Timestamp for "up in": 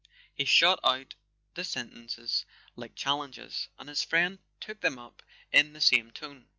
4.97-5.73